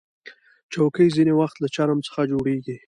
چوکۍ 0.71 1.07
ځینې 1.15 1.33
وخت 1.39 1.55
له 1.59 1.67
چرم 1.75 1.99
څخه 2.07 2.21
جوړیږي. 2.31 2.77